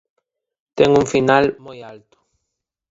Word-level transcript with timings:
Ten 0.77 0.89
un 1.01 1.05
final 1.13 1.45
moi 1.65 1.79
alto. 1.93 2.17